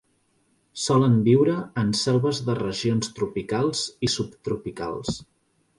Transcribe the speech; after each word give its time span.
Solen 0.83 1.19
viure 1.27 1.57
en 1.83 1.91
selves 1.99 2.41
de 2.49 2.57
regions 2.63 3.13
tropicals 3.21 3.87
i 4.09 4.13
subtropicals. 4.19 5.19